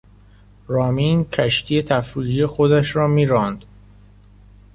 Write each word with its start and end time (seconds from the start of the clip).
رامین 0.67 1.23
کشتی 1.25 1.81
تفریحی 1.83 2.45
خود 2.45 2.71
را 2.71 2.77
خودش 2.77 2.97
میراند. 2.97 3.65